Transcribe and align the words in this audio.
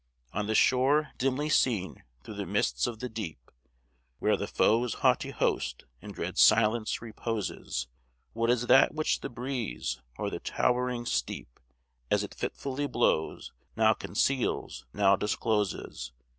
On 0.33 0.47
the 0.47 0.55
shore, 0.55 1.11
dimly 1.19 1.47
seen 1.47 2.03
through 2.23 2.33
the 2.33 2.47
mists 2.47 2.87
of 2.87 2.97
the 3.01 3.07
deep, 3.07 3.51
Where 4.17 4.35
the 4.35 4.47
foe's 4.47 4.95
haughty 4.95 5.29
host 5.29 5.85
in 6.01 6.11
dread 6.11 6.39
silence 6.39 7.03
reposes, 7.03 7.87
What 8.33 8.49
is 8.49 8.65
that 8.65 8.95
which 8.95 9.19
the 9.19 9.29
breeze, 9.29 10.01
o'er 10.17 10.31
the 10.31 10.39
towering 10.39 11.05
steep, 11.05 11.59
As 12.09 12.23
it 12.23 12.33
fitfully 12.33 12.87
blows, 12.87 13.53
now 13.77 13.93
conceals, 13.93 14.87
now 14.91 15.15
discloses? 15.15 16.11